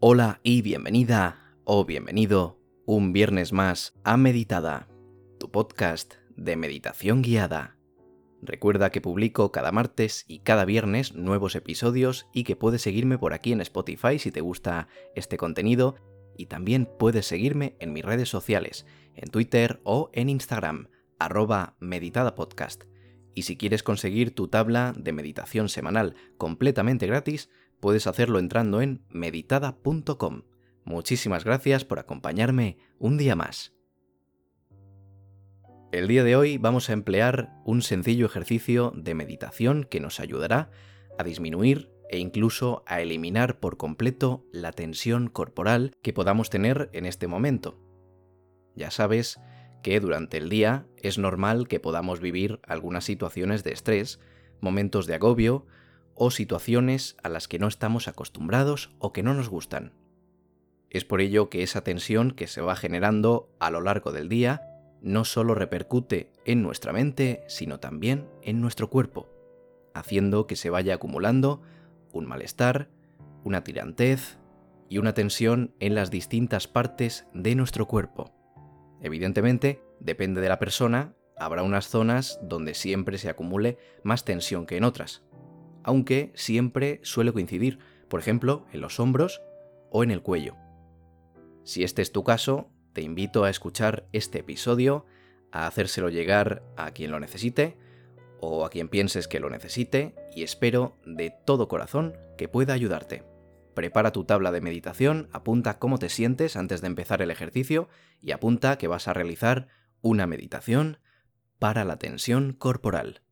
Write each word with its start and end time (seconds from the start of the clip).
Hola 0.00 0.38
y 0.44 0.62
bienvenida 0.62 1.56
o 1.64 1.84
bienvenido 1.84 2.60
un 2.86 3.12
viernes 3.12 3.52
más 3.52 3.98
a 4.04 4.16
Meditada, 4.16 4.86
tu 5.40 5.50
podcast 5.50 6.14
de 6.36 6.54
meditación 6.54 7.20
guiada. 7.20 7.76
Recuerda 8.40 8.90
que 8.90 9.00
publico 9.00 9.50
cada 9.50 9.72
martes 9.72 10.24
y 10.28 10.38
cada 10.38 10.64
viernes 10.64 11.16
nuevos 11.16 11.56
episodios 11.56 12.28
y 12.32 12.44
que 12.44 12.54
puedes 12.54 12.80
seguirme 12.80 13.18
por 13.18 13.32
aquí 13.32 13.50
en 13.50 13.60
Spotify 13.60 14.20
si 14.20 14.30
te 14.30 14.40
gusta 14.40 14.86
este 15.16 15.36
contenido 15.36 15.96
y 16.36 16.46
también 16.46 16.88
puedes 16.96 17.26
seguirme 17.26 17.74
en 17.80 17.92
mis 17.92 18.04
redes 18.04 18.28
sociales, 18.28 18.86
en 19.16 19.30
Twitter 19.30 19.80
o 19.82 20.10
en 20.12 20.28
Instagram, 20.28 20.90
arroba 21.18 21.76
meditadapodcast. 21.80 22.84
Y 23.34 23.42
si 23.42 23.56
quieres 23.56 23.82
conseguir 23.82 24.32
tu 24.32 24.46
tabla 24.46 24.94
de 24.96 25.12
meditación 25.12 25.68
semanal 25.68 26.14
completamente 26.36 27.08
gratis, 27.08 27.50
puedes 27.80 28.06
hacerlo 28.06 28.38
entrando 28.38 28.80
en 28.82 29.04
meditada.com. 29.10 30.42
Muchísimas 30.84 31.44
gracias 31.44 31.84
por 31.84 31.98
acompañarme 31.98 32.78
un 32.98 33.18
día 33.18 33.36
más. 33.36 33.74
El 35.90 36.06
día 36.06 36.22
de 36.22 36.36
hoy 36.36 36.58
vamos 36.58 36.90
a 36.90 36.92
emplear 36.92 37.54
un 37.64 37.82
sencillo 37.82 38.26
ejercicio 38.26 38.92
de 38.94 39.14
meditación 39.14 39.84
que 39.84 40.00
nos 40.00 40.20
ayudará 40.20 40.70
a 41.18 41.24
disminuir 41.24 41.90
e 42.10 42.18
incluso 42.18 42.82
a 42.86 43.00
eliminar 43.00 43.58
por 43.58 43.76
completo 43.76 44.44
la 44.52 44.72
tensión 44.72 45.28
corporal 45.28 45.96
que 46.02 46.12
podamos 46.12 46.50
tener 46.50 46.90
en 46.92 47.06
este 47.06 47.26
momento. 47.26 47.80
Ya 48.74 48.90
sabes 48.90 49.40
que 49.82 50.00
durante 50.00 50.38
el 50.38 50.48
día 50.48 50.86
es 50.96 51.18
normal 51.18 51.68
que 51.68 51.80
podamos 51.80 52.20
vivir 52.20 52.60
algunas 52.64 53.04
situaciones 53.04 53.64
de 53.64 53.72
estrés, 53.72 54.20
momentos 54.60 55.06
de 55.06 55.14
agobio 55.14 55.66
o 56.18 56.30
situaciones 56.30 57.16
a 57.22 57.28
las 57.28 57.48
que 57.48 57.58
no 57.58 57.68
estamos 57.68 58.08
acostumbrados 58.08 58.90
o 58.98 59.12
que 59.12 59.22
no 59.22 59.34
nos 59.34 59.48
gustan. 59.48 59.92
Es 60.90 61.04
por 61.04 61.20
ello 61.20 61.48
que 61.48 61.62
esa 61.62 61.84
tensión 61.84 62.32
que 62.32 62.46
se 62.46 62.60
va 62.60 62.76
generando 62.76 63.54
a 63.60 63.70
lo 63.70 63.80
largo 63.80 64.12
del 64.12 64.28
día 64.28 64.62
no 65.00 65.24
solo 65.24 65.54
repercute 65.54 66.32
en 66.44 66.62
nuestra 66.62 66.92
mente, 66.92 67.44
sino 67.46 67.78
también 67.78 68.28
en 68.42 68.60
nuestro 68.60 68.90
cuerpo, 68.90 69.28
haciendo 69.94 70.46
que 70.46 70.56
se 70.56 70.70
vaya 70.70 70.94
acumulando 70.94 71.62
un 72.12 72.26
malestar, 72.26 72.88
una 73.44 73.62
tirantez 73.62 74.38
y 74.88 74.98
una 74.98 75.14
tensión 75.14 75.74
en 75.78 75.94
las 75.94 76.10
distintas 76.10 76.66
partes 76.66 77.26
de 77.32 77.54
nuestro 77.54 77.86
cuerpo. 77.86 78.32
Evidentemente, 79.00 79.82
depende 80.00 80.40
de 80.40 80.48
la 80.48 80.58
persona, 80.58 81.14
habrá 81.36 81.62
unas 81.62 81.88
zonas 81.88 82.40
donde 82.42 82.74
siempre 82.74 83.18
se 83.18 83.28
acumule 83.28 83.78
más 84.02 84.24
tensión 84.24 84.66
que 84.66 84.76
en 84.76 84.84
otras, 84.84 85.22
aunque 85.88 86.32
siempre 86.34 87.00
suele 87.02 87.32
coincidir, 87.32 87.78
por 88.10 88.20
ejemplo, 88.20 88.66
en 88.74 88.82
los 88.82 89.00
hombros 89.00 89.40
o 89.90 90.04
en 90.04 90.10
el 90.10 90.20
cuello. 90.20 90.54
Si 91.64 91.82
este 91.82 92.02
es 92.02 92.12
tu 92.12 92.24
caso, 92.24 92.70
te 92.92 93.00
invito 93.00 93.42
a 93.42 93.48
escuchar 93.48 94.06
este 94.12 94.40
episodio, 94.40 95.06
a 95.50 95.66
hacérselo 95.66 96.10
llegar 96.10 96.62
a 96.76 96.90
quien 96.90 97.10
lo 97.10 97.18
necesite 97.20 97.78
o 98.38 98.66
a 98.66 98.70
quien 98.70 98.90
pienses 98.90 99.28
que 99.28 99.40
lo 99.40 99.48
necesite 99.48 100.14
y 100.36 100.42
espero 100.42 100.98
de 101.06 101.32
todo 101.46 101.68
corazón 101.68 102.18
que 102.36 102.48
pueda 102.48 102.74
ayudarte. 102.74 103.24
Prepara 103.72 104.12
tu 104.12 104.24
tabla 104.24 104.52
de 104.52 104.60
meditación, 104.60 105.30
apunta 105.32 105.78
cómo 105.78 105.98
te 105.98 106.10
sientes 106.10 106.56
antes 106.56 106.82
de 106.82 106.88
empezar 106.88 107.22
el 107.22 107.30
ejercicio 107.30 107.88
y 108.20 108.32
apunta 108.32 108.76
que 108.76 108.88
vas 108.88 109.08
a 109.08 109.14
realizar 109.14 109.68
una 110.02 110.26
meditación 110.26 110.98
para 111.58 111.86
la 111.86 111.96
tensión 111.98 112.52
corporal. 112.52 113.22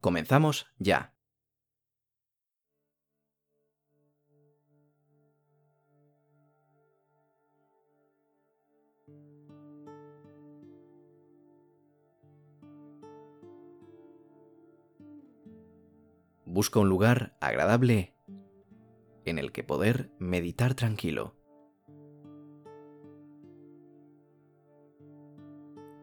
Comenzamos 0.00 0.66
ya. 0.78 1.11
Busca 16.52 16.80
un 16.80 16.90
lugar 16.90 17.34
agradable 17.40 18.14
en 19.24 19.38
el 19.38 19.52
que 19.52 19.64
poder 19.64 20.10
meditar 20.18 20.74
tranquilo. 20.74 21.34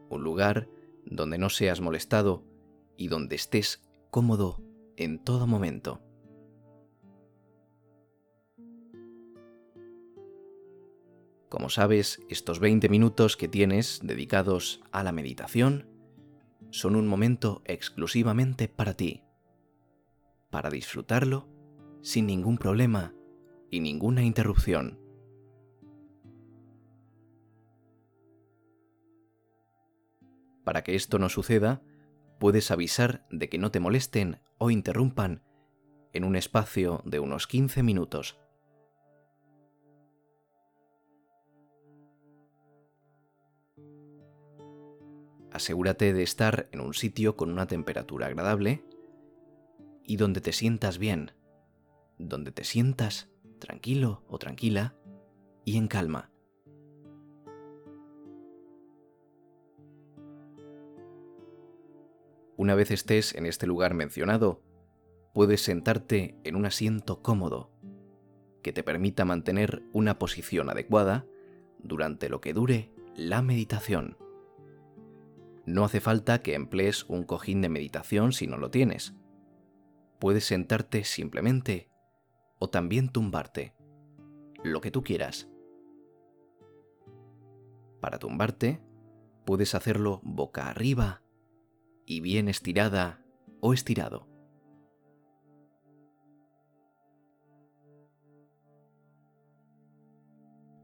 Un 0.10 0.24
lugar 0.24 0.68
donde 1.06 1.38
no 1.38 1.52
seas 1.52 1.82
molestado 1.82 2.44
y 2.98 3.10
donde 3.10 3.36
estés 3.36 3.88
cómodo 4.10 4.64
en 4.98 5.24
todo 5.24 5.46
momento. 5.46 6.02
Como 11.48 11.70
sabes, 11.70 12.24
estos 12.28 12.60
20 12.60 12.90
minutos 12.90 13.38
que 13.38 13.48
tienes 13.48 14.00
dedicados 14.02 14.82
a 14.92 15.04
la 15.04 15.12
meditación 15.12 15.88
son 16.72 16.96
un 16.96 17.06
momento 17.06 17.62
exclusivamente 17.66 18.68
para 18.68 18.96
ti 18.96 19.29
para 20.50 20.70
disfrutarlo 20.70 21.48
sin 22.02 22.28
ningún 22.28 22.58
problema 22.58 23.14
y 23.70 23.82
ninguna 23.82 24.24
interrupción. 24.24 25.00
Para 30.64 30.84
que 30.84 30.96
esto 30.96 31.20
no 31.20 31.30
suceda, 31.30 31.82
puedes 32.40 32.72
avisar 32.72 33.26
de 33.32 33.50
que 33.50 33.58
no 33.58 33.72
te 33.72 33.80
molesten 33.80 34.40
o 34.58 34.72
interrumpan 34.72 35.44
en 36.14 36.24
un 36.24 36.36
espacio 36.36 37.02
de 37.06 37.20
unos 37.20 37.48
15 37.48 37.84
minutos. 37.84 38.40
Asegúrate 45.52 46.14
de 46.14 46.24
estar 46.24 46.70
en 46.72 46.80
un 46.80 46.94
sitio 46.94 47.36
con 47.36 47.52
una 47.52 47.66
temperatura 47.66 48.28
agradable 48.28 48.84
y 50.10 50.18
donde 50.18 50.42
te 50.42 50.54
sientas 50.54 50.98
bien, 50.98 51.34
donde 52.18 52.52
te 52.52 52.64
sientas 52.64 53.30
tranquilo 53.60 54.24
o 54.28 54.40
tranquila 54.40 54.96
y 55.66 55.78
en 55.78 55.88
calma. 55.88 56.32
Una 62.58 62.74
vez 62.74 62.90
estés 62.90 63.36
en 63.36 63.46
este 63.46 63.68
lugar 63.68 63.94
mencionado, 63.94 64.64
puedes 65.32 65.62
sentarte 65.62 66.40
en 66.44 66.56
un 66.56 66.66
asiento 66.66 67.22
cómodo 67.22 67.70
que 68.64 68.74
te 68.74 68.82
permita 68.82 69.26
mantener 69.26 69.84
una 69.94 70.18
posición 70.18 70.72
adecuada 70.72 71.28
durante 71.84 72.30
lo 72.30 72.42
que 72.42 72.54
dure 72.54 72.92
la 73.16 73.44
meditación. 73.44 74.18
No 75.68 75.86
hace 75.86 76.02
falta 76.02 76.42
que 76.42 76.56
emplees 76.56 77.06
un 77.08 77.26
cojín 77.26 77.62
de 77.62 77.70
meditación 77.70 78.34
si 78.34 78.48
no 78.48 78.58
lo 78.58 78.72
tienes 78.72 79.14
Puedes 80.20 80.46
sentarte 80.46 81.04
simplemente 81.06 81.90
o 82.60 82.70
también 82.70 83.10
tumbarte, 83.10 83.74
lo 84.64 84.82
que 84.82 84.92
tú 84.92 85.02
quieras. 85.04 85.50
Para 88.02 88.20
tumbarte, 88.20 88.82
puedes 89.46 89.76
hacerlo 89.76 90.20
boca 90.24 90.70
arriba 90.70 91.22
y 92.06 92.20
bien 92.22 92.50
estirada 92.50 93.24
o 93.62 93.74
estirado. 93.74 94.28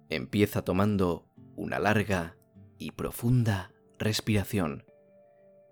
Empieza 0.09 0.63
tomando 0.63 1.27
una 1.55 1.79
larga 1.79 2.37
y 2.77 2.91
profunda 2.91 3.73
respiración 3.97 4.85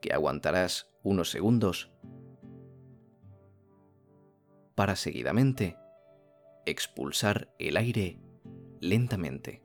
que 0.01 0.11
aguantarás 0.11 0.91
unos 1.03 1.29
segundos 1.29 1.93
para 4.75 4.95
seguidamente 4.95 5.77
expulsar 6.65 7.53
el 7.59 7.77
aire 7.77 8.19
lentamente. 8.79 9.61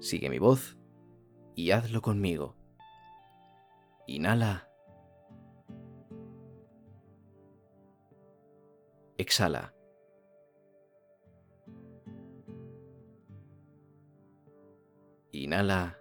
Sigue 0.00 0.30
mi 0.30 0.38
voz 0.38 0.78
y 1.54 1.72
hazlo 1.72 2.02
conmigo. 2.02 2.56
Inhala. 4.06 4.68
Exhala. 9.18 9.74
Inhala. 15.32 15.98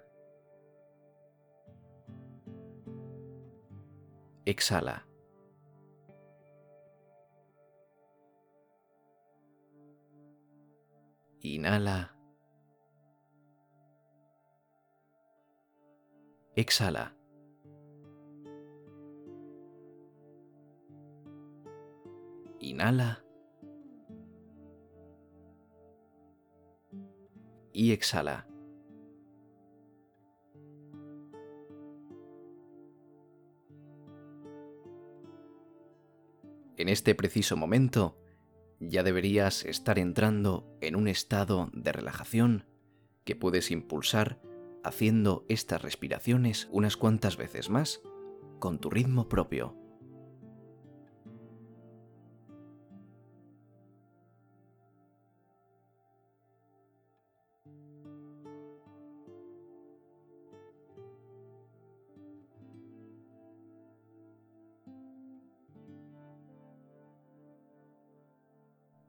Exhala. 4.48 5.06
Inhala. 11.42 12.16
Exhala. 16.56 17.14
Inhala. 22.60 23.22
Y 27.74 27.92
exhala. 27.92 28.48
En 36.78 36.90
este 36.90 37.16
preciso 37.16 37.58
momento, 37.58 38.18
ya 38.80 39.02
deberías 39.04 39.66
estar 39.66 39.98
entrando 39.98 40.78
en 40.80 40.96
un 40.96 41.08
estado 41.08 41.70
de 41.74 41.92
relajación 41.92 42.66
que 43.24 43.36
puedes 43.36 43.72
impulsar 43.72 44.40
haciendo 44.84 45.44
estas 45.50 45.82
respiraciones 45.82 46.68
unas 46.72 46.96
cuantas 46.96 47.36
veces 47.36 47.70
más 47.70 48.02
con 48.60 48.80
tu 48.80 48.90
ritmo 48.90 49.28
propio. 49.28 49.76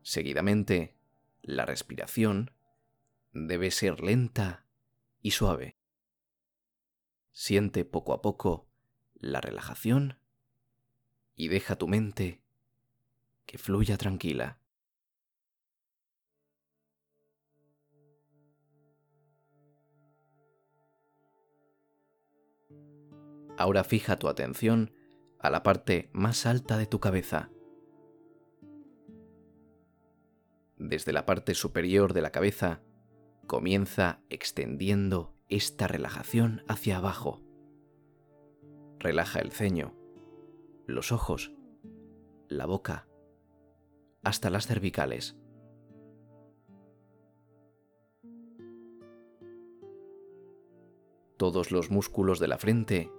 Seguidamente, 0.09 0.97
la 1.43 1.67
respiración 1.67 2.51
debe 3.35 3.71
ser 3.71 4.01
lenta 4.01 4.65
y 5.21 5.33
suave. 5.33 5.77
Siente 7.33 7.85
poco 7.85 8.15
a 8.15 8.23
poco 8.23 8.71
la 9.17 9.43
relajación 9.43 10.19
y 11.35 11.49
deja 11.49 11.77
tu 11.77 11.89
mente 11.89 12.41
que 13.45 13.59
fluya 13.59 13.99
tranquila. 13.99 14.59
Ahora 23.59 23.85
fija 23.85 24.19
tu 24.19 24.29
atención 24.29 24.95
a 25.39 25.51
la 25.51 25.63
parte 25.63 26.09
más 26.15 26.47
alta 26.47 26.79
de 26.79 26.87
tu 26.87 26.99
cabeza. 26.99 27.51
Desde 30.79 31.13
la 31.13 31.27
parte 31.27 31.55
superior 31.55 32.13
de 32.13 32.23
la 32.23 32.31
cabeza, 32.31 32.83
comienza 33.47 34.21
extendiendo 34.31 35.35
esta 35.49 35.89
relajación 35.89 36.63
hacia 36.69 36.99
abajo. 36.99 37.43
Relaja 38.99 39.41
el 39.41 39.51
ceño, 39.51 39.95
los 40.87 41.13
ojos, 41.13 41.53
la 42.49 42.67
boca, 42.67 43.09
hasta 44.23 44.51
las 44.51 44.67
cervicales. 44.67 45.37
Todos 51.37 51.71
los 51.71 51.91
músculos 51.91 52.41
de 52.41 52.49
la 52.49 52.59
frente 52.59 53.13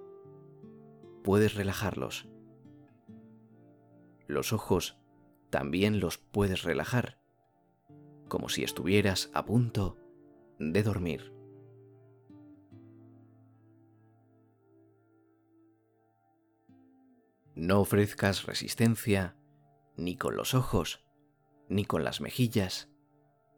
puedes 1.24 1.54
relajarlos. 1.54 2.28
Los 4.26 4.52
ojos 4.52 4.98
también 5.48 6.00
los 6.00 6.18
puedes 6.18 6.62
relajar 6.62 7.19
como 8.30 8.48
si 8.48 8.64
estuvieras 8.64 9.30
a 9.34 9.44
punto 9.44 9.98
de 10.58 10.82
dormir. 10.82 11.34
No 17.54 17.80
ofrezcas 17.80 18.46
resistencia 18.46 19.36
ni 19.96 20.16
con 20.16 20.34
los 20.34 20.54
ojos, 20.54 21.04
ni 21.68 21.84
con 21.84 22.04
las 22.04 22.22
mejillas, 22.22 22.88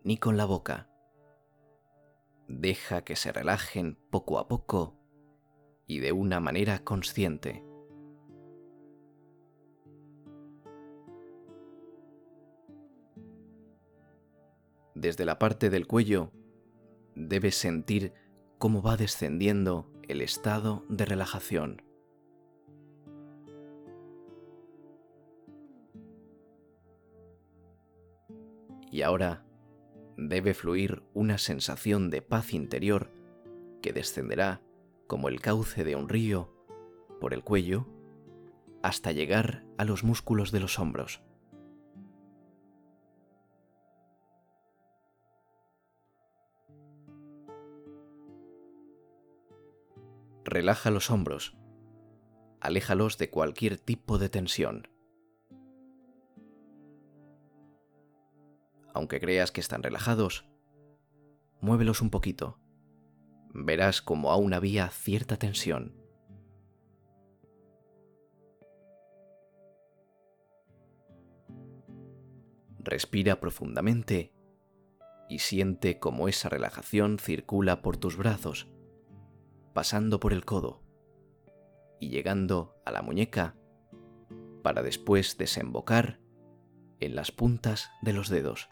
ni 0.03 0.17
con 0.19 0.37
la 0.37 0.45
boca. 0.45 0.91
Deja 2.49 3.05
que 3.05 3.15
se 3.15 3.31
relajen 3.31 3.97
poco 4.11 4.41
a 4.41 4.49
poco 4.49 4.99
y 5.87 6.01
de 6.01 6.11
una 6.11 6.41
manera 6.41 6.83
consciente. 6.83 7.65
Desde 14.95 15.25
la 15.25 15.39
parte 15.39 15.71
del 15.71 15.87
cuello, 15.87 16.33
debes 17.15 17.57
sentir 17.57 18.13
cómo 18.59 18.83
va 18.83 18.97
descendiendo 18.97 19.91
el 20.09 20.21
estado 20.21 20.85
de 20.89 21.05
relajación. 21.05 21.83
Y 28.91 29.03
ahora 29.03 29.47
debe 30.17 30.55
fluir 30.55 31.03
una 31.15 31.39
sensación 31.39 32.11
de 32.11 32.21
paz 32.21 32.53
interior 32.53 33.11
que 33.81 33.93
descenderá 33.93 34.61
como 35.07 35.29
el 35.29 35.41
cauce 35.41 35.83
de 35.83 35.97
un 35.97 36.09
río 36.09 36.55
por 37.21 37.35
el 37.35 37.43
cuello 37.43 37.87
hasta 38.83 39.13
llegar 39.13 39.65
a 39.79 39.85
los 39.85 40.05
músculos 40.05 40.53
de 40.53 40.61
los 40.61 40.79
hombros. 40.79 41.23
Relaja 50.45 50.91
los 50.91 51.09
hombros. 51.11 51.57
Aléjalos 52.61 53.17
de 53.17 53.31
cualquier 53.31 53.79
tipo 53.79 54.19
de 54.19 54.29
tensión. 54.29 54.89
Aunque 58.93 59.21
creas 59.21 59.53
que 59.53 59.61
están 59.61 59.85
relajados, 59.85 60.45
muévelos 61.61 62.03
un 62.03 62.11
poquito. 62.11 62.59
Verás 63.55 64.03
como 64.03 64.33
aún 64.33 64.53
había 64.53 64.89
cierta 64.89 65.37
tensión. 65.37 65.95
Respira 72.81 73.39
profundamente 73.39 74.35
y 75.29 75.39
siente 75.39 76.01
cómo 76.01 76.27
esa 76.27 76.49
relajación 76.49 77.21
circula 77.21 77.81
por 77.81 77.97
tus 77.97 78.17
brazos 78.17 78.69
pasando 79.73 80.21
por 80.21 80.33
el 80.33 80.45
codo 80.45 80.83
y 81.99 82.11
llegando 82.11 82.77
a 82.85 82.91
la 82.91 83.03
muñeca 83.03 83.57
para 84.63 84.83
después 84.83 85.39
desembocar 85.39 86.21
en 87.01 87.17
las 87.17 87.33
puntas 87.33 87.91
de 88.03 88.13
los 88.13 88.29
dedos. 88.29 88.69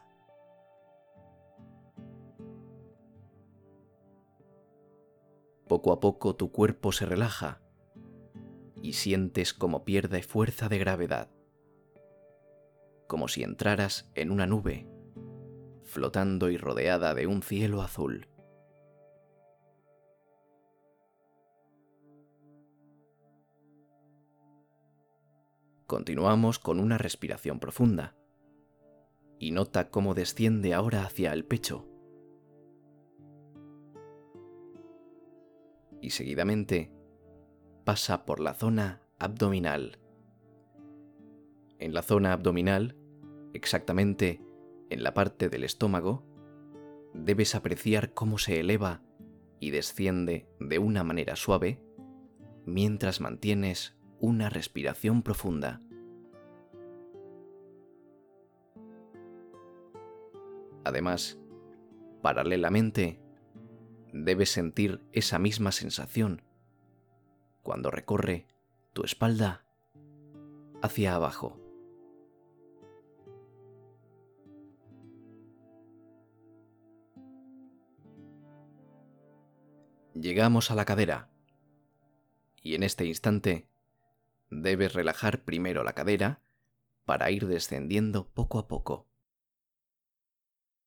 Poco 5.68 5.92
a 5.92 6.00
poco 6.00 6.34
tu 6.34 6.50
cuerpo 6.50 6.90
se 6.90 7.06
relaja 7.06 7.60
y 8.82 8.94
sientes 8.94 9.54
como 9.54 9.84
pierde 9.84 10.22
fuerza 10.22 10.68
de 10.68 10.78
gravedad, 10.78 11.30
como 13.06 13.28
si 13.28 13.42
entraras 13.42 14.10
en 14.14 14.30
una 14.30 14.46
nube, 14.46 14.88
flotando 15.84 16.50
y 16.50 16.56
rodeada 16.56 17.14
de 17.14 17.26
un 17.26 17.42
cielo 17.42 17.82
azul. 17.82 18.29
Continuamos 25.90 26.60
con 26.60 26.78
una 26.78 26.98
respiración 26.98 27.58
profunda. 27.58 28.14
Y 29.40 29.50
nota 29.50 29.90
cómo 29.90 30.14
desciende 30.14 30.72
ahora 30.72 31.02
hacia 31.04 31.32
el 31.32 31.44
pecho. 31.44 31.88
Y 36.00 36.10
seguidamente 36.10 36.92
pasa 37.82 38.24
por 38.24 38.38
la 38.38 38.54
zona 38.54 39.02
abdominal. 39.18 39.98
En 41.80 41.92
la 41.92 42.02
zona 42.02 42.34
abdominal, 42.34 42.94
exactamente 43.52 44.40
en 44.90 45.02
la 45.02 45.12
parte 45.12 45.48
del 45.48 45.64
estómago, 45.64 46.24
debes 47.14 47.56
apreciar 47.56 48.14
cómo 48.14 48.38
se 48.38 48.60
eleva 48.60 49.02
y 49.58 49.70
desciende 49.70 50.46
de 50.60 50.78
una 50.78 51.02
manera 51.02 51.34
suave 51.34 51.82
mientras 52.64 53.20
mantienes 53.20 53.99
una 54.20 54.50
respiración 54.50 55.22
profunda. 55.22 55.80
Además, 60.84 61.38
paralelamente, 62.22 63.20
debes 64.12 64.50
sentir 64.50 65.00
esa 65.12 65.38
misma 65.38 65.72
sensación 65.72 66.42
cuando 67.62 67.90
recorre 67.90 68.46
tu 68.92 69.04
espalda 69.04 69.64
hacia 70.82 71.14
abajo. 71.14 71.58
Llegamos 80.14 80.70
a 80.70 80.74
la 80.74 80.84
cadera 80.84 81.30
y 82.62 82.74
en 82.74 82.82
este 82.82 83.06
instante 83.06 83.69
debes 84.50 84.92
relajar 84.92 85.44
primero 85.44 85.84
la 85.84 85.94
cadera 85.94 86.42
para 87.04 87.30
ir 87.30 87.46
descendiendo 87.46 88.28
poco 88.28 88.58
a 88.58 88.68
poco. 88.68 89.08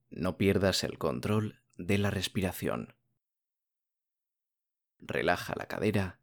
No 0.09 0.37
pierdas 0.37 0.83
el 0.83 0.97
control 0.97 1.61
de 1.77 1.97
la 1.97 2.11
respiración. 2.11 2.95
Relaja 4.99 5.53
la 5.57 5.67
cadera 5.67 6.19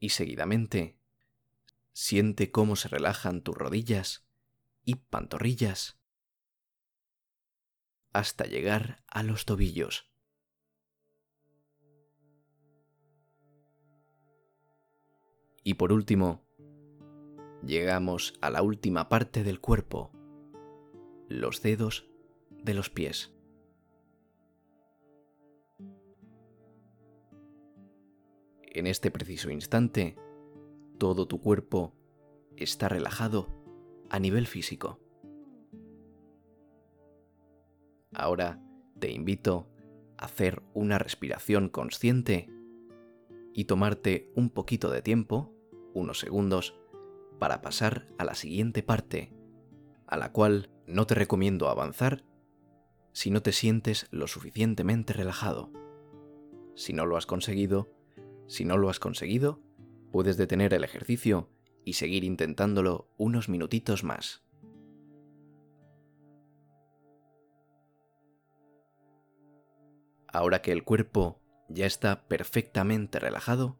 y 0.00 0.10
seguidamente 0.10 0.98
siente 1.92 2.50
cómo 2.50 2.76
se 2.76 2.88
relajan 2.88 3.42
tus 3.42 3.56
rodillas 3.56 4.26
y 4.84 4.96
pantorrillas 4.96 5.98
hasta 8.12 8.44
llegar 8.44 9.02
a 9.08 9.22
los 9.22 9.44
tobillos. 9.44 10.10
Y 15.66 15.74
por 15.74 15.92
último, 15.92 16.44
llegamos 17.66 18.38
a 18.40 18.50
la 18.50 18.62
última 18.62 19.08
parte 19.08 19.42
del 19.42 19.60
cuerpo, 19.60 20.12
los 21.28 21.60
dedos 21.60 22.08
de 22.62 22.72
los 22.72 22.88
pies. 22.88 23.34
En 28.62 28.86
este 28.86 29.10
preciso 29.10 29.50
instante, 29.50 30.14
todo 30.98 31.26
tu 31.26 31.40
cuerpo 31.40 31.96
está 32.56 32.88
relajado 32.88 33.48
a 34.08 34.20
nivel 34.20 34.46
físico. 34.46 35.00
Ahora 38.14 38.62
te 39.00 39.10
invito 39.10 39.68
a 40.16 40.26
hacer 40.26 40.62
una 40.74 40.98
respiración 40.98 41.70
consciente 41.70 42.48
y 43.52 43.64
tomarte 43.64 44.30
un 44.36 44.50
poquito 44.50 44.90
de 44.90 45.02
tiempo, 45.02 45.55
unos 45.96 46.18
segundos, 46.18 46.78
para 47.38 47.62
pasar 47.62 48.08
a 48.18 48.24
la 48.24 48.34
siguiente 48.34 48.82
parte, 48.82 49.32
a 50.06 50.16
la 50.16 50.32
cual 50.32 50.70
no 50.86 51.06
te 51.06 51.14
recomiendo 51.14 51.68
avanzar 51.68 52.24
si 53.12 53.30
no 53.30 53.42
te 53.42 53.52
sientes 53.52 54.06
lo 54.10 54.26
suficientemente 54.26 55.12
relajado. 55.12 55.72
Si 56.74 56.92
no 56.92 57.06
lo 57.06 57.16
has 57.16 57.26
conseguido, 57.26 57.90
si 58.46 58.64
no 58.64 58.76
lo 58.76 58.90
has 58.90 59.00
conseguido, 59.00 59.62
puedes 60.12 60.36
detener 60.36 60.74
el 60.74 60.84
ejercicio 60.84 61.48
y 61.84 61.94
seguir 61.94 62.24
intentándolo 62.24 63.10
unos 63.16 63.48
minutitos 63.48 64.04
más. 64.04 64.44
Ahora 70.28 70.60
que 70.60 70.72
el 70.72 70.84
cuerpo 70.84 71.40
ya 71.68 71.86
está 71.86 72.28
perfectamente 72.28 73.18
relajado, 73.18 73.78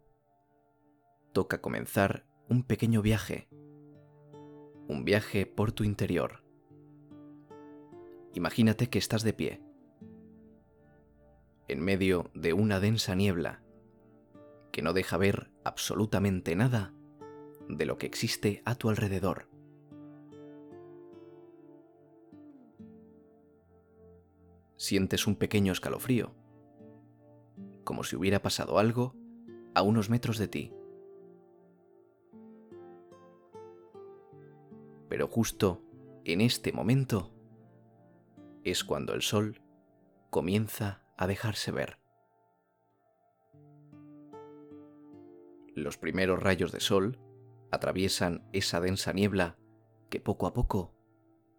toca 1.36 1.60
comenzar 1.60 2.24
un 2.48 2.62
pequeño 2.62 3.02
viaje. 3.02 3.46
Un 4.88 5.04
viaje 5.04 5.44
por 5.44 5.70
tu 5.70 5.84
interior. 5.84 6.42
Imagínate 8.32 8.88
que 8.88 8.98
estás 8.98 9.22
de 9.22 9.34
pie, 9.34 9.60
en 11.68 11.84
medio 11.84 12.30
de 12.32 12.54
una 12.54 12.80
densa 12.80 13.14
niebla 13.14 13.62
que 14.72 14.80
no 14.80 14.94
deja 14.94 15.18
ver 15.18 15.50
absolutamente 15.62 16.56
nada 16.56 16.94
de 17.68 17.84
lo 17.84 17.98
que 17.98 18.06
existe 18.06 18.62
a 18.64 18.74
tu 18.74 18.88
alrededor. 18.88 19.46
Sientes 24.76 25.26
un 25.26 25.36
pequeño 25.36 25.72
escalofrío, 25.74 26.34
como 27.84 28.04
si 28.04 28.16
hubiera 28.16 28.40
pasado 28.40 28.78
algo 28.78 29.14
a 29.74 29.82
unos 29.82 30.08
metros 30.08 30.38
de 30.38 30.48
ti. 30.48 30.72
Pero 35.16 35.28
justo 35.28 35.82
en 36.26 36.42
este 36.42 36.74
momento 36.74 37.32
es 38.64 38.84
cuando 38.84 39.14
el 39.14 39.22
sol 39.22 39.62
comienza 40.28 41.06
a 41.16 41.26
dejarse 41.26 41.72
ver. 41.72 41.98
Los 45.74 45.96
primeros 45.96 46.42
rayos 46.42 46.70
de 46.70 46.80
sol 46.80 47.18
atraviesan 47.72 48.46
esa 48.52 48.82
densa 48.82 49.14
niebla 49.14 49.56
que 50.10 50.20
poco 50.20 50.46
a 50.46 50.52
poco 50.52 50.94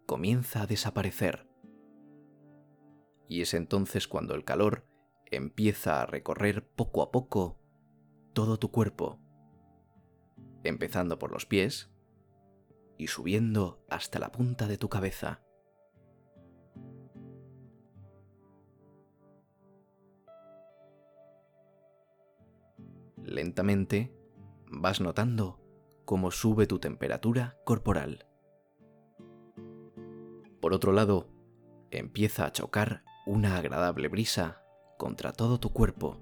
comienza 0.06 0.62
a 0.62 0.66
desaparecer. 0.68 1.48
Y 3.26 3.40
es 3.40 3.54
entonces 3.54 4.06
cuando 4.06 4.36
el 4.36 4.44
calor 4.44 4.86
empieza 5.32 6.00
a 6.00 6.06
recorrer 6.06 6.64
poco 6.64 7.02
a 7.02 7.10
poco 7.10 7.58
todo 8.34 8.56
tu 8.60 8.70
cuerpo, 8.70 9.18
empezando 10.62 11.18
por 11.18 11.32
los 11.32 11.44
pies 11.44 11.90
y 12.98 13.06
subiendo 13.06 13.82
hasta 13.88 14.18
la 14.18 14.30
punta 14.30 14.66
de 14.66 14.76
tu 14.76 14.88
cabeza. 14.88 15.40
Lentamente 23.22 24.12
vas 24.66 25.00
notando 25.00 25.60
cómo 26.04 26.30
sube 26.30 26.66
tu 26.66 26.78
temperatura 26.78 27.56
corporal. 27.64 28.26
Por 30.60 30.74
otro 30.74 30.92
lado, 30.92 31.28
empieza 31.90 32.46
a 32.46 32.52
chocar 32.52 33.04
una 33.26 33.56
agradable 33.56 34.08
brisa 34.08 34.62
contra 34.98 35.32
todo 35.32 35.60
tu 35.60 35.72
cuerpo 35.72 36.18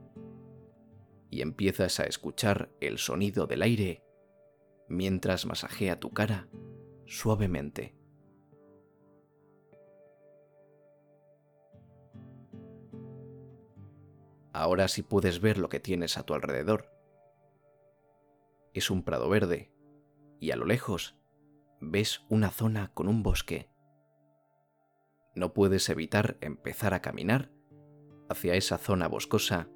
y 1.30 1.40
empiezas 1.40 2.00
a 2.00 2.04
escuchar 2.04 2.70
el 2.80 2.98
sonido 2.98 3.46
del 3.46 3.62
aire 3.62 4.05
mientras 4.88 5.46
masajea 5.46 6.00
tu 6.00 6.12
cara 6.12 6.48
suavemente. 7.06 7.94
Ahora 14.52 14.88
sí 14.88 15.02
puedes 15.02 15.40
ver 15.40 15.58
lo 15.58 15.68
que 15.68 15.80
tienes 15.80 16.16
a 16.16 16.22
tu 16.22 16.34
alrededor 16.34 16.96
es 18.78 18.90
un 18.90 19.02
prado 19.02 19.28
verde 19.28 19.72
y 20.38 20.50
a 20.50 20.56
lo 20.56 20.66
lejos 20.66 21.16
ves 21.80 22.26
una 22.28 22.50
zona 22.50 22.92
con 22.92 23.08
un 23.08 23.22
bosque. 23.22 23.70
No 25.34 25.54
puedes 25.54 25.88
evitar 25.88 26.36
empezar 26.40 26.92
a 26.92 27.00
caminar 27.00 27.50
hacia 28.28 28.54
esa 28.54 28.76
zona 28.76 29.08
boscosa 29.08 29.70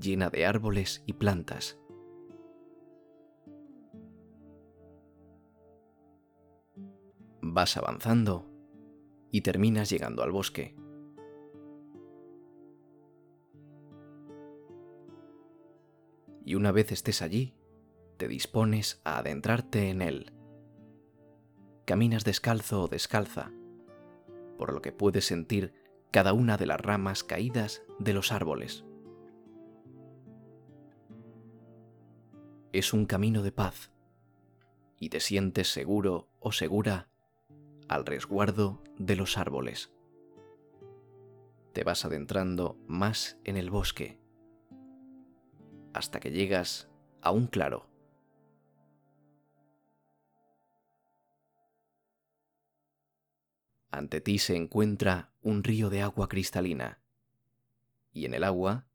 llena 0.00 0.30
de 0.30 0.46
árboles 0.46 1.02
y 1.06 1.14
plantas. 1.14 1.80
Vas 7.54 7.76
avanzando 7.76 8.50
y 9.30 9.42
terminas 9.42 9.88
llegando 9.88 10.24
al 10.24 10.32
bosque. 10.32 10.74
Y 16.44 16.56
una 16.56 16.72
vez 16.72 16.90
estés 16.90 17.22
allí, 17.22 17.54
te 18.16 18.26
dispones 18.26 19.00
a 19.04 19.18
adentrarte 19.18 19.88
en 19.88 20.02
él. 20.02 20.32
Caminas 21.84 22.24
descalzo 22.24 22.82
o 22.82 22.88
descalza, 22.88 23.52
por 24.58 24.72
lo 24.72 24.82
que 24.82 24.90
puedes 24.90 25.24
sentir 25.24 25.74
cada 26.10 26.32
una 26.32 26.56
de 26.56 26.66
las 26.66 26.80
ramas 26.80 27.22
caídas 27.22 27.82
de 28.00 28.14
los 28.14 28.32
árboles. 28.32 28.84
Es 32.72 32.92
un 32.92 33.06
camino 33.06 33.44
de 33.44 33.52
paz 33.52 33.92
y 34.98 35.10
te 35.10 35.20
sientes 35.20 35.72
seguro 35.72 36.28
o 36.40 36.50
segura 36.50 37.13
al 37.88 38.06
resguardo 38.06 38.82
de 38.98 39.16
los 39.16 39.38
árboles. 39.38 39.92
Te 41.72 41.84
vas 41.84 42.04
adentrando 42.04 42.76
más 42.86 43.38
en 43.44 43.56
el 43.56 43.70
bosque 43.70 44.24
hasta 45.94 46.18
que 46.20 46.32
llegas 46.32 46.90
a 47.22 47.30
un 47.30 47.46
claro. 47.46 47.88
Ante 53.90 54.20
ti 54.20 54.38
se 54.38 54.56
encuentra 54.56 55.32
un 55.40 55.62
río 55.62 55.88
de 55.88 56.02
agua 56.02 56.28
cristalina, 56.28 56.98
y 58.12 58.26
en 58.26 58.34
el 58.34 58.42
agua 58.42 58.86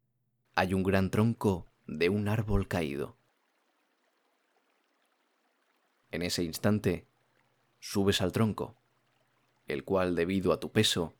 hay 0.55 0.73
un 0.73 0.83
gran 0.83 1.09
tronco 1.09 1.67
de 1.87 2.09
un 2.09 2.27
árbol 2.27 2.67
caído. 2.67 3.17
En 6.11 6.21
ese 6.21 6.43
instante, 6.43 7.07
subes 7.79 8.21
al 8.21 8.33
tronco, 8.33 8.78
el 9.69 9.85
cual 9.85 10.15
debido 10.15 10.51
a 10.51 10.59
tu 10.59 10.71
peso 10.71 11.15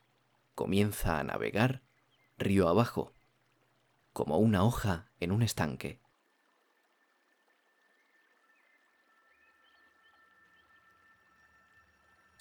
comienza 0.55 1.19
a 1.19 1.23
navegar 1.23 1.81
río 2.37 2.67
abajo, 2.67 3.13
como 4.11 4.37
una 4.39 4.63
hoja 4.63 5.07
en 5.19 5.31
un 5.31 5.43
estanque. 5.43 6.01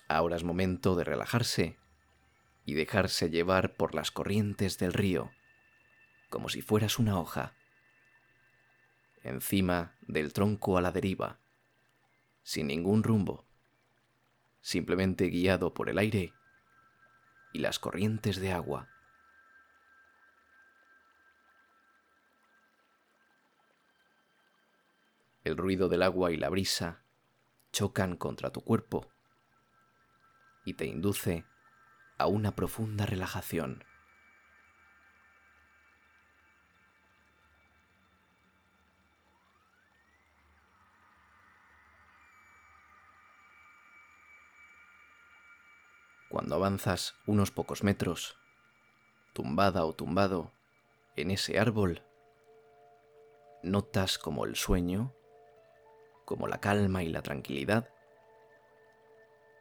Ahora 0.09 0.37
es 0.37 0.45
momento 0.45 0.97
de 0.97 1.05
relajarse 1.05 1.77
y 2.65 2.75
dejarse 2.75 3.29
llevar 3.29 3.77
por 3.77 3.95
las 3.95 4.11
corrientes 4.11 4.79
del 4.79 4.95
río, 4.95 5.31
como 6.31 6.49
si 6.49 6.63
fueras 6.63 6.99
una 6.99 7.21
hoja, 7.21 7.55
encima 9.23 9.97
del 10.07 10.33
tronco 10.33 10.79
a 10.79 10.81
la 10.81 10.93
deriva, 10.93 11.39
sin 12.43 12.69
ningún 12.69 13.03
rumbo, 13.03 13.48
simplemente 14.69 15.29
guiado 15.29 15.73
por 15.73 15.89
el 15.89 15.97
aire 15.97 16.35
y 17.55 17.61
las 17.61 17.79
corrientes 17.79 18.39
de 18.39 18.53
agua. 18.53 18.87
El 25.43 25.57
ruido 25.57 25.89
del 25.89 26.03
agua 26.03 26.33
y 26.33 26.37
la 26.37 26.51
brisa 26.51 27.03
chocan 27.73 28.15
contra 28.19 28.51
tu 28.51 28.61
cuerpo 28.61 29.07
y 30.67 30.75
te 30.75 30.85
induce 30.85 31.47
a 32.19 32.27
una 32.27 32.55
profunda 32.55 33.07
relajación. 33.07 33.83
Cuando 46.29 46.48
avanzas 46.59 47.15
unos 47.27 47.53
pocos 47.53 47.85
metros, 47.85 48.37
tumbada 49.33 49.85
o 49.85 49.93
tumbado 49.93 50.53
en 51.15 51.31
ese 51.31 51.59
árbol, 51.59 52.03
notas 53.63 54.19
como 54.19 54.45
el 54.45 54.57
sueño, 54.57 55.15
como 56.25 56.49
la 56.49 56.59
calma 56.59 57.05
y 57.05 57.11
la 57.11 57.23
tranquilidad, 57.23 57.89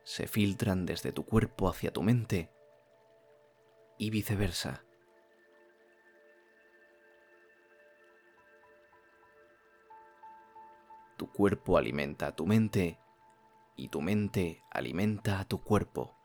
se 0.04 0.26
filtran 0.26 0.88
desde 0.88 1.12
tu 1.12 1.24
cuerpo 1.24 1.70
hacia 1.70 1.94
tu 1.94 2.02
mente 2.02 2.50
y 4.00 4.10
viceversa. 4.10 4.84
Tu 11.16 11.32
cuerpo 11.32 11.78
alimenta 11.78 12.28
a 12.28 12.36
tu 12.36 12.48
mente 12.48 13.00
y 13.76 13.90
tu 13.90 14.02
mente 14.02 14.64
alimenta 14.72 15.40
a 15.40 15.46
tu 15.46 15.62
cuerpo 15.62 16.17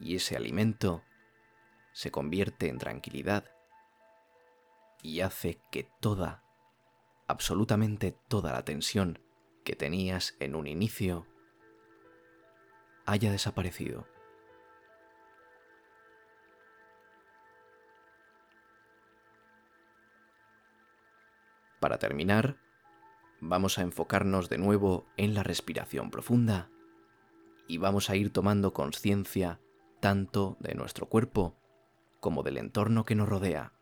y 0.00 0.16
ese 0.16 0.36
alimento 0.36 1.02
se 1.92 2.10
convierte 2.10 2.68
en 2.68 2.78
tranquilidad 2.78 3.44
y 5.02 5.20
hace 5.20 5.60
que 5.70 5.88
toda, 6.00 6.42
absolutamente 7.26 8.12
toda 8.28 8.52
la 8.52 8.64
tensión 8.64 9.20
que 9.64 9.76
tenías 9.76 10.36
en 10.40 10.54
un 10.54 10.66
inicio 10.66 11.26
haya 13.06 13.32
desaparecido. 13.32 14.06
Para 21.80 21.98
terminar, 21.98 22.56
vamos 23.40 23.78
a 23.78 23.82
enfocarnos 23.82 24.48
de 24.48 24.58
nuevo 24.58 25.06
en 25.16 25.34
la 25.34 25.42
respiración 25.42 26.10
profunda 26.10 26.70
y 27.68 27.78
vamos 27.78 28.10
a 28.10 28.16
ir 28.16 28.32
tomando 28.32 28.72
conciencia 28.72 29.60
tanto 30.00 30.56
de 30.60 30.74
nuestro 30.74 31.08
cuerpo 31.08 31.56
como 32.20 32.42
del 32.42 32.58
entorno 32.58 33.04
que 33.04 33.14
nos 33.14 33.28
rodea. 33.28 33.72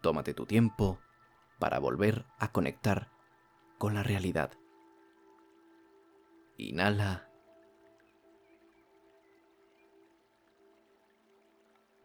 Tómate 0.00 0.34
tu 0.34 0.46
tiempo 0.46 0.98
para 1.58 1.78
volver 1.78 2.24
a 2.38 2.52
conectar 2.52 3.10
con 3.78 3.94
la 3.94 4.02
realidad. 4.02 4.52
Inhala. 6.56 7.28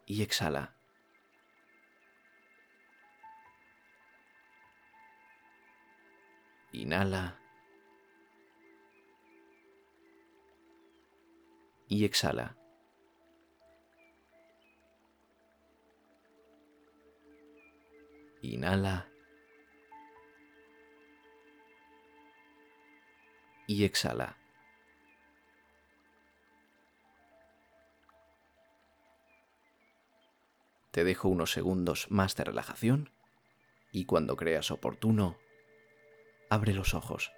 Y 0.05 0.21
exhala. 0.21 0.75
Inhala. 6.71 7.44
Y 11.95 12.03
exhala. 12.03 12.57
Inhala. 18.41 19.09
Y 23.65 23.85
exhala. 23.85 24.37
Te 30.91 31.05
dejo 31.05 31.29
unos 31.29 31.51
segundos 31.51 32.11
más 32.11 32.35
de 32.35 32.43
relajación 32.43 33.09
y 33.93 34.05
cuando 34.05 34.35
creas 34.35 34.69
oportuno, 34.69 35.37
abre 36.49 36.73
los 36.73 36.93
ojos. 36.93 37.31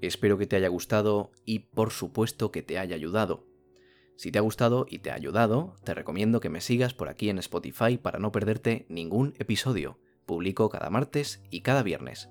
Espero 0.00 0.38
que 0.38 0.46
te 0.46 0.56
haya 0.56 0.68
gustado 0.68 1.32
y 1.44 1.60
por 1.60 1.90
supuesto 1.90 2.52
que 2.52 2.62
te 2.62 2.78
haya 2.78 2.94
ayudado. 2.94 3.46
Si 4.16 4.30
te 4.30 4.38
ha 4.38 4.42
gustado 4.42 4.86
y 4.88 5.00
te 5.00 5.10
ha 5.10 5.14
ayudado, 5.14 5.76
te 5.84 5.94
recomiendo 5.94 6.40
que 6.40 6.50
me 6.50 6.60
sigas 6.60 6.94
por 6.94 7.08
aquí 7.08 7.30
en 7.30 7.38
Spotify 7.38 7.98
para 7.98 8.18
no 8.18 8.32
perderte 8.32 8.86
ningún 8.88 9.34
episodio. 9.38 9.98
Publico 10.26 10.68
cada 10.68 10.90
martes 10.90 11.42
y 11.50 11.62
cada 11.62 11.82
viernes. 11.82 12.28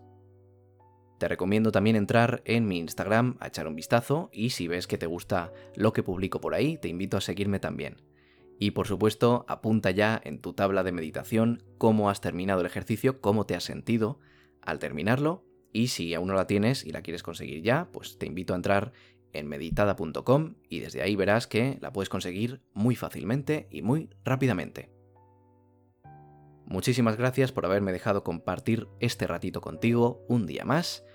Te 1.18 1.28
recomiendo 1.28 1.72
también 1.72 1.96
entrar 1.96 2.42
en 2.46 2.68
mi 2.68 2.78
Instagram 2.78 3.38
a 3.40 3.48
echar 3.48 3.68
un 3.68 3.76
vistazo 3.76 4.30
y 4.32 4.52
si 4.52 4.68
ves 4.68 4.86
que 4.86 4.98
te 4.98 5.08
gusta 5.08 5.52
lo 5.76 5.92
que 5.94 6.04
publico 6.04 6.40
por 6.40 6.54
ahí, 6.54 6.78
te 6.78 6.90
invito 6.90 7.18
a 7.18 7.22
seguirme 7.22 7.60
también. 7.60 8.02
Y 8.60 8.72
por 8.72 8.88
supuesto, 8.88 9.46
apunta 9.48 9.92
ya 9.92 10.22
en 10.24 10.42
tu 10.42 10.54
tabla 10.54 10.84
de 10.84 10.92
meditación 10.92 11.64
cómo 11.78 12.10
has 12.10 12.22
terminado 12.22 12.62
el 12.62 12.68
ejercicio, 12.68 13.20
cómo 13.20 13.46
te 13.46 13.56
has 13.56 13.64
sentido 13.64 14.20
al 14.62 14.80
terminarlo 14.80 15.47
y 15.78 15.90
si 15.90 16.16
aún 16.16 16.30
no 16.30 16.34
la 16.34 16.48
tienes 16.48 16.84
y 16.84 16.92
la 16.92 17.04
quieres 17.04 17.22
conseguir 17.22 17.62
ya, 17.62 17.88
pues 17.92 18.18
te 18.18 18.26
invito 18.26 18.54
a 18.54 18.56
entrar 18.56 18.94
en 19.32 19.48
meditada.com 19.48 20.56
y 20.68 20.80
desde 20.80 21.04
ahí 21.04 21.16
verás 21.16 21.46
que 21.46 21.78
la 21.82 21.94
puedes 21.94 22.10
conseguir 22.10 22.64
muy 22.74 22.96
fácilmente 22.96 23.68
y 23.70 23.84
muy 23.84 24.10
rápidamente. 24.24 24.90
Muchísimas 26.66 27.16
gracias 27.16 27.52
por 27.52 27.64
haberme 27.68 27.92
dejado 27.92 28.24
compartir 28.24 28.88
este 29.00 29.28
ratito 29.28 29.62
contigo 29.62 30.26
un 30.28 30.48
día 30.48 30.66
más. 30.66 31.06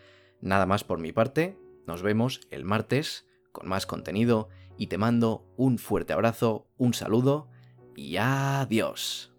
Nada 0.41 0.65
más 0.65 0.85
por 0.85 1.01
mi 1.01 1.11
parte, 1.11 1.59
nos 1.89 2.03
vemos 2.03 2.41
el 2.53 2.65
martes 2.65 3.27
con 3.51 3.69
más 3.69 3.85
contenido 3.85 4.49
y 4.79 4.87
te 4.87 4.97
mando 4.97 5.45
un 5.57 5.79
fuerte 5.79 6.13
abrazo, 6.13 6.69
un 6.77 6.95
saludo 6.95 7.51
y 7.97 8.17
adiós. 8.17 9.32